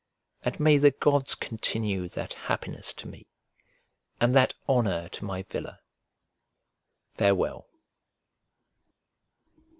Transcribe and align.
And 0.41 0.59
may 0.59 0.79
the 0.79 0.89
gods 0.89 1.35
continue 1.35 2.07
that 2.07 2.33
happiness 2.33 2.91
to 2.93 3.07
me, 3.07 3.27
and 4.19 4.35
that 4.35 4.55
honour 4.67 5.09
to 5.09 5.25
my 5.25 5.43
villa. 5.43 5.79
Farewell. 7.13 7.67